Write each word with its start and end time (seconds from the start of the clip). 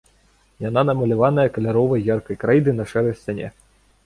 Яна 0.69 0.81
намаляваная 0.89 1.45
каляровай 1.59 2.01
яркай 2.09 2.41
крэйдай 2.45 2.75
на 2.81 2.89
шэрай 2.95 3.15
сцяне. 3.23 3.47